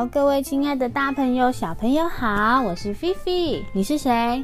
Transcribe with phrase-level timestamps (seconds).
[0.00, 4.42] 好，各位亲爱的大朋友、小朋友好，我是菲菲，你是谁？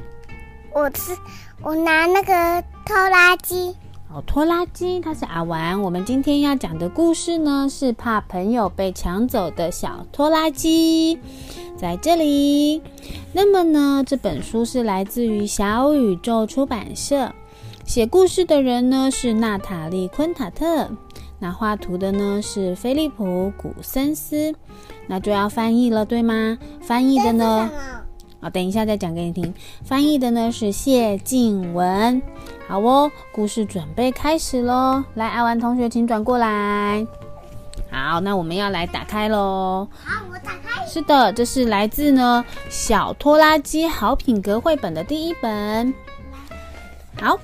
[0.75, 1.17] 我是
[1.63, 3.75] 我拿那个拖拉机。
[4.13, 5.81] 哦，拖拉机，他是阿玩。
[5.81, 11.19] 我们今天要讲的故事呢，是怕朋友被抢走的小拖拉机，
[11.75, 12.83] 在这里。
[13.33, 17.33] 那么呢，这本书是来自于小宇宙出版社，
[17.87, 20.91] 写故事的人呢是娜塔莉·昆塔特，
[21.39, 23.25] 那画图的呢是菲利普·
[23.57, 24.55] 古森斯，
[25.07, 26.59] 那就要翻译了，对吗？
[26.81, 27.71] 翻译的呢？
[28.41, 29.53] 好，等一下再讲给你听。
[29.85, 32.21] 翻译的呢是谢静文。
[32.69, 35.05] 好哦，故事准备开始喽！
[35.15, 37.07] 来，阿玩同学，请转过来。
[37.91, 39.89] 好，那我们要来打开喽。
[40.05, 40.87] 好，我打开。
[40.87, 45.95] 是的，这是来自呢小拖拉机好品格绘本的第一本。
[47.21, 47.39] 好，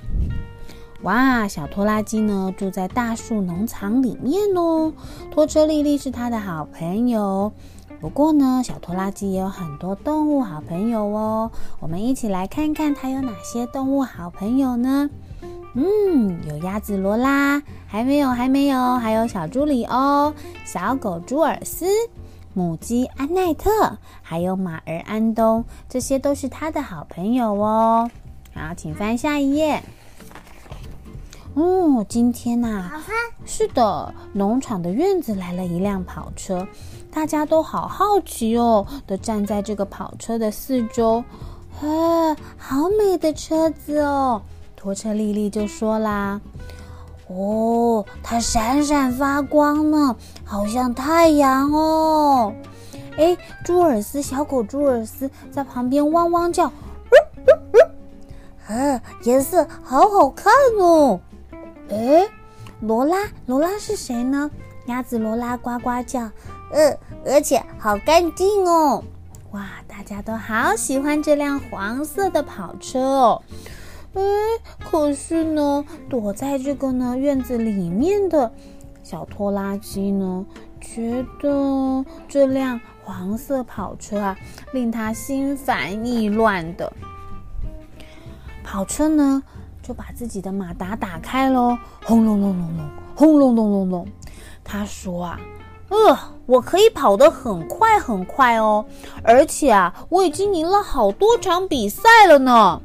[1.02, 4.92] 哇，小拖拉机呢住在大树农场里面哦。
[5.32, 7.52] 拖车丽丽是他的好朋友。
[8.00, 11.50] 不过呢，小拖拉机也有很多动物好朋友哦。
[11.80, 15.10] 我们一起来看看它有哪些动物好朋友呢？
[15.74, 20.32] 嗯，有鸭子罗拉，还没有，还没有，还有小猪里欧、
[20.64, 21.86] 小狗朱尔斯、
[22.54, 28.08] 母鸡安奈特，还有马儿安东，这些都是它的好朋友哦。
[28.54, 29.82] 好，请翻下一页。
[31.54, 32.90] 哦，今天呐，
[33.44, 36.66] 是的，农场的院子来了一辆跑车。
[37.10, 41.22] 大家都好好奇哦，都站在这个跑车的四周。
[41.82, 44.40] 啊，好美的车子哦！
[44.76, 46.40] 拖车丽丽就说啦
[47.28, 52.54] ：“哦，它闪闪发光呢，好像太阳哦。”
[53.18, 56.72] 哎，朱尔斯小狗朱尔斯在旁边汪汪叫
[58.68, 60.50] ：“啊，颜色好好看
[60.80, 61.20] 哦！”
[61.90, 62.28] 哎，
[62.80, 63.16] 罗拉，
[63.46, 64.50] 罗拉是谁呢？
[64.86, 66.30] 鸭子罗拉呱呱叫。
[66.72, 69.04] 嗯，而且好干净哦！
[69.50, 73.42] 哇，大家都好喜欢这辆黄色的跑车哦。
[74.14, 74.22] 哎，
[74.78, 78.50] 可是呢，躲在这个呢院子里面的
[79.02, 80.46] 小拖拉机呢，
[80.80, 84.38] 觉得这辆黄色跑车啊，
[84.72, 86.92] 令他心烦意乱的。
[88.64, 89.42] 跑车呢，
[89.82, 94.08] 就把自己的马达打开喽，轰隆隆隆隆，轰隆隆隆隆。
[94.62, 95.40] 他说啊。
[95.88, 98.86] 呃，我可以跑得很快很快哦，
[99.22, 102.80] 而且啊，我已经赢了好多场比赛了呢。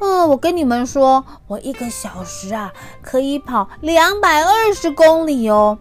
[0.00, 2.72] 嗯，我跟你们说，我一个小时啊
[3.02, 5.78] 可以跑两百二十公里哦。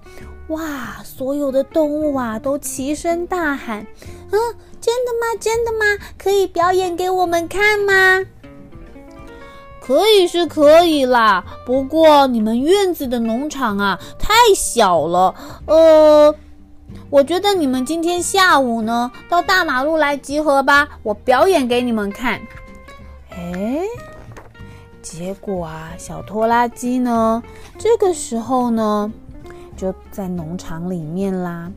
[0.49, 3.87] 哇，所有的动物啊都齐声大喊
[4.29, 4.39] ：“嗯，
[4.79, 5.39] 真的吗？
[5.39, 6.05] 真的吗？
[6.19, 8.23] 可以表演给我们看吗？”
[9.89, 15.33] 可以是可以啦，不过你们院子的农场啊太小了，
[15.65, 16.35] 呃。
[17.09, 22.39] 我觉得你们今天下午呢，到大马路来集合吧，我表演给你们看。
[23.31, 23.81] 哎，
[25.01, 27.41] 结果啊，小拖拉机呢，
[27.79, 29.11] 这个时候呢，
[29.75, 31.71] 就在农场里面啦。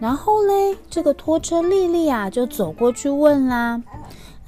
[0.00, 3.82] 然后嘞，这个拖车丽丽啊，就走过去问啦：“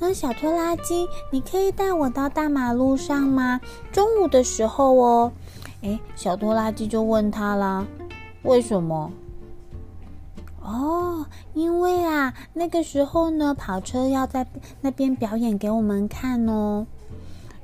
[0.00, 3.60] 那，小拖拉机，你可以带我到大马路上吗？
[3.92, 5.32] 中午的时候哦。”
[5.82, 7.86] 哎，小拖拉机就问他啦
[8.42, 9.12] ：“为什么？”
[10.62, 14.46] 哦，因为啊，那个时候呢，跑车要在
[14.80, 16.86] 那边表演给我们看哦。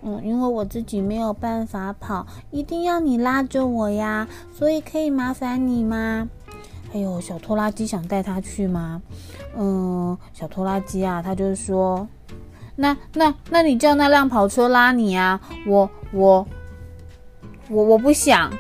[0.03, 6.29] 嗯，因为我自己没有办法跑，一定要你拉着我呀，所以可以麻烦你吗？
[6.97, 9.03] 哎呦，小拖拉机想带他去吗？
[9.55, 12.09] 嗯，小拖拉机啊，他就说，
[12.77, 16.47] 那那那你叫那辆跑车拉你啊，我我
[17.69, 18.51] 我我不想。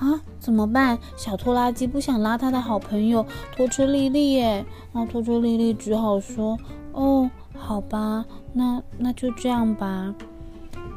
[0.00, 0.98] 啊，怎么办？
[1.16, 6.58] 小拖拉机不想拉他的好朋友拖车丽丽耶，那拖车丽丽只好说
[6.90, 10.12] ：“哦，好吧，那那就这样吧。”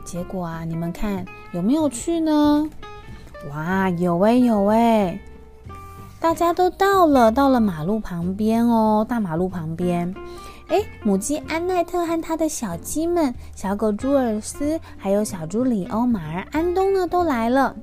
[0.03, 2.67] 结果啊，你们看有没有去呢？
[3.51, 5.19] 哇，有哎有哎，
[6.25, 10.11] 大家都到了，到了马路旁边哦，大马路旁边。
[10.69, 17.75] 哎，母鸡安奈特和它的小鸡们，小狗朱尔斯，还有小猪里欧、马儿安东呢，都来了。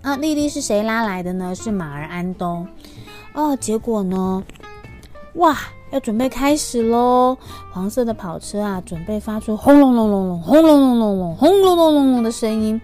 [0.00, 1.54] 啊，丽丽是谁拉来的呢？
[1.54, 2.66] 是马儿安东。
[3.34, 4.42] 哦，结果呢？
[5.34, 5.54] 哇，
[5.90, 7.36] 要准备开始喽！
[7.70, 12.80] 黄色的跑车啊，准备发出轰隆隆隆隆、轰隆隆隆隆、轰隆隆隆隆的声音，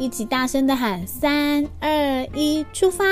[0.00, 3.04] 一起大声的喊：三二一，出发！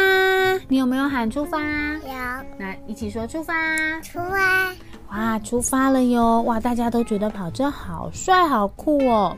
[0.68, 1.58] 你有没有喊出发？
[1.60, 2.08] 有。
[2.58, 4.00] 那一起说出发！
[4.00, 4.72] 出发！
[5.10, 6.40] 哇，出发了哟！
[6.46, 9.36] 哇，大家都觉得跑车好帅、好酷哦。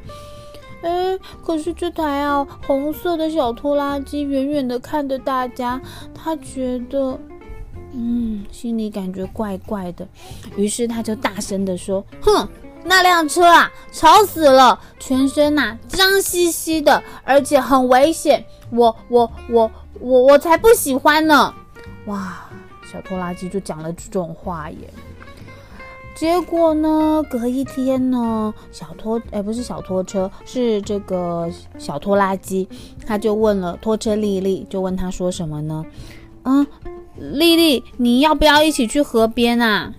[0.82, 5.80] 哎，可是这台啊红色的小拖拉机远远的看着大家，
[6.14, 7.18] 他觉得
[7.90, 10.06] 嗯，心里感觉怪怪的，
[10.56, 12.48] 于是他就大声的说：“哼，
[12.84, 21.54] 那辆车啊，吵死了，全身呐脏兮兮的，而且很危险，我我我我我才不喜欢呢！”
[22.06, 22.48] 哇，
[22.90, 24.92] 小拖拉机就讲了这种话耶。
[26.14, 31.48] 结果呢，隔一天呢，小拖哎不是小拖车，是这个
[31.78, 32.68] 小拖拉机，
[33.06, 35.84] 他就问了拖车丽丽，就问他说什么呢？
[36.44, 36.66] 嗯。
[37.16, 39.92] 丽丽，你要不要一起去河边啊？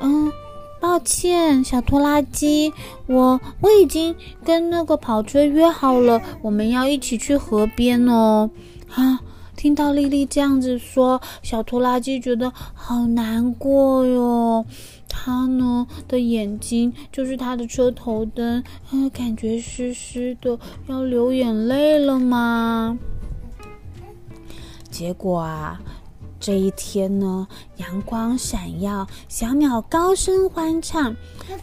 [0.00, 0.30] 嗯，
[0.80, 2.72] 抱歉，小拖拉机，
[3.06, 8.50] 我我已经跟那个跑车约好了，我们要一起去河边哦。
[8.88, 9.20] 啊，
[9.56, 14.64] 听到丽丽这样子说，小拖拉机觉得好难过哟。
[15.06, 22.98] 他呢的眼睛就是他的车头灯，啊，感觉湿湿的，要流眼泪了吗？
[24.90, 25.80] 结果啊。
[26.40, 27.46] 这一天呢，
[27.76, 31.14] 阳光闪耀，小鸟高声欢唱。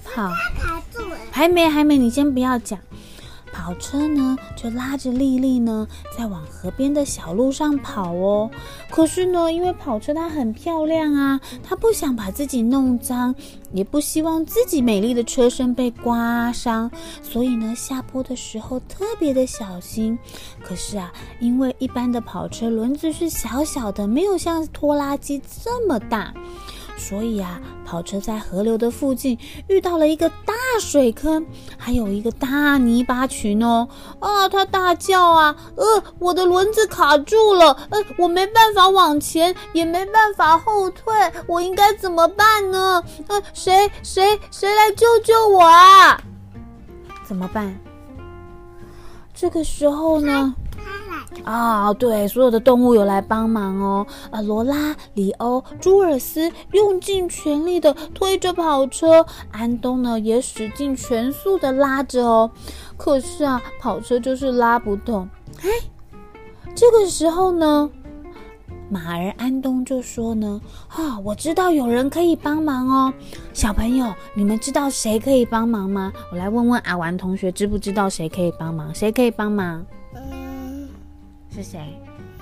[0.04, 0.32] 好，
[1.32, 2.80] 还没还没，你先不要讲。
[3.52, 8.50] 跑车呢，就拉着丽丽呢，在往河边的小路上跑哦。
[8.90, 13.34] 可是呢，因为跑车它很漂亮啊，它不想把自己弄脏，
[13.72, 16.90] 也不希望自己美丽的车身被刮伤，
[17.22, 20.18] 所以呢，下坡的时候特别的小心。
[20.64, 26.34] 可是啊，因为一般的跑车轮子是小小的，没有像拖拉机这么大。
[26.98, 31.46] 所以啊，跑车在河流的附近遇到了一个大水坑，
[31.78, 33.88] 还有一个大泥巴群哦。
[34.20, 41.14] 啊，他大叫啊，呃，我的轮子卡住了，呃，我没办法往前，也没办法后退，
[41.48, 43.02] 我应该怎么办呢？
[43.28, 46.20] 呃，谁谁谁来救救我啊？
[47.24, 47.80] 怎么办？
[49.34, 50.56] 这个时候呢？
[51.44, 54.06] 啊，对，所有的动物有来帮忙哦。
[54.32, 62.52] 啊，罗拉、里欧、朱尔斯用尽全力的推着跑车，安东呢也使尽全速的拉着哦。
[62.98, 65.30] 可是啊，跑车就是拉不动。
[65.62, 65.70] 哎，
[66.76, 67.90] 这个时候呢，
[68.90, 73.14] 马儿安东就说呢：“啊，我知道有人可以帮忙哦。
[73.54, 76.12] 小朋友，你们知道谁可以帮忙吗？
[76.32, 78.94] 我来问问阿玩同学，知不知道谁可以帮忙？
[78.94, 79.86] 谁可以帮忙？”
[81.58, 81.80] 是谁？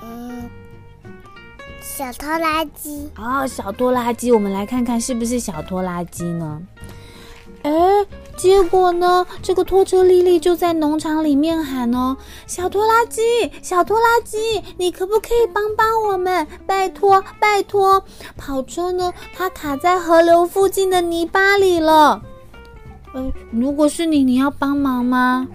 [0.02, 0.50] 嗯，
[1.80, 3.10] 小拖拉机。
[3.16, 6.60] 哦，小拖拉机，我们来看看是不是小拖拉机呢？
[7.62, 7.72] 哎，
[8.36, 13.22] 结果呢，这个拖车丽丽就在农场里面喊哦：“小拖拉机，
[13.62, 16.46] 小拖拉机，你可不可以帮帮我们？
[16.66, 18.04] 拜托，拜托！
[18.36, 22.22] 跑车呢，它卡在河流附近的泥巴里了。
[23.14, 25.48] 呃，如果是你，你要帮忙吗？”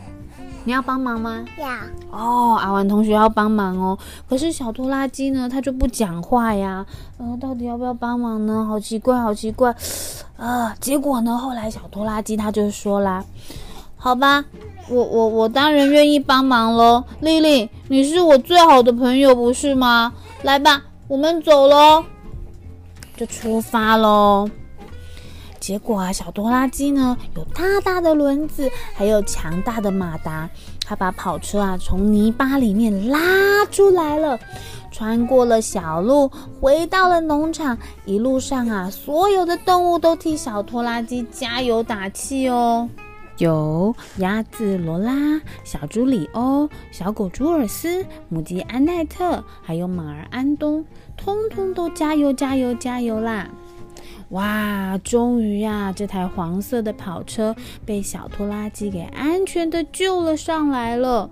[0.63, 1.43] 你要帮忙吗？
[1.57, 1.67] 要
[2.11, 3.97] 哦，阿婉同学要帮忙哦。
[4.29, 6.85] 可是小拖拉机呢，他就不讲话呀。
[7.17, 8.63] 呃，到底要不要帮忙呢？
[8.65, 9.75] 好奇怪，好奇怪。
[10.37, 13.23] 啊，结果呢，后来小拖拉机他就说啦
[13.97, 14.45] ：“好吧，
[14.87, 17.03] 我我我当然愿意帮忙喽。
[17.21, 20.13] 丽丽，你是我最好的朋友，不是吗？
[20.43, 22.03] 来吧，我们走喽，
[23.17, 24.47] 就出发喽。”
[25.61, 30.49] 结果啊，小拖拉机呢有大大的轮子，还有强大的马达，
[30.85, 34.39] 它把跑车啊从泥巴里面拉出来了，
[34.91, 37.77] 穿过了小路，回到了农场。
[38.05, 42.89] 一路上啊，所有的动物都替小拖拉机加油打气哦。
[43.37, 50.83] 有鸭子罗拉、小猪里欧、小狗朱尔斯、母鸡安奈特，还有马儿安东，
[51.15, 53.47] 通通都加油加油加油啦！
[54.31, 61.29] 哇，终于呀，这台黄色的跑车被小拖拉机给安全的救了上来了。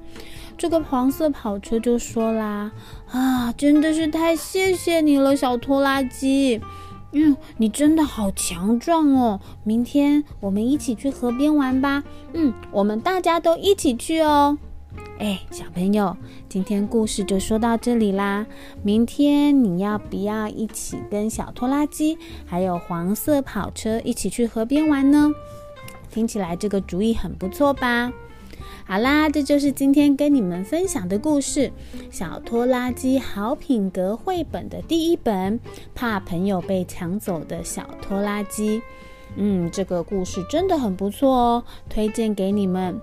[0.57, 2.71] 这个黄色跑车就说啦
[3.11, 6.59] ：“啊，真的是太谢谢你了，小拖拉机。
[7.13, 9.39] 嗯，你真的好强壮哦。
[9.63, 12.03] 明天我们一起去河边玩吧。
[12.33, 14.57] 嗯，我们大家都一起去哦。”
[15.19, 16.15] 哎，小朋友，
[16.47, 18.47] 今天故事就说到这里啦。
[18.81, 25.29] 明天你要不要一起跟小拖拉机还有黄色跑车一起去河边玩呢？
[26.09, 28.13] 听起来这个主意很不错吧？
[28.85, 31.67] 好啦，这就是今天跟你们分享的故事
[32.09, 35.59] 《小拖拉机好品格》绘本的第一本，
[35.93, 38.81] 怕朋友被抢走的小拖拉机。
[39.35, 42.97] 嗯，这个故事真的很不错哦，推荐给你们。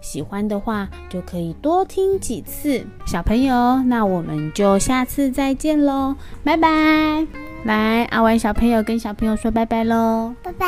[0.00, 7.26] 喜欢的话就可以多听几次，小朋友，那我们就下次再见喽，拜拜！
[7.64, 10.66] 来，阿文小朋友跟小朋友说拜拜喽，拜拜。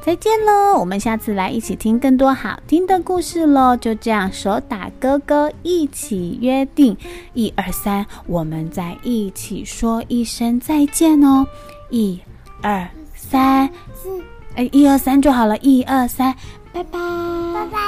[0.00, 0.78] 再见喽！
[0.78, 3.74] 我们下次来一起听更多好听的故事喽。
[3.74, 6.94] 就这样，手打哥哥，一起约定，
[7.32, 11.46] 一二三，我们再一起说一声再见哦！
[11.88, 12.20] 一、
[12.60, 14.22] 二、三，四，
[14.56, 16.34] 哎，一二三就好了，一二三，
[16.70, 16.98] 拜拜，
[17.54, 17.78] 拜拜。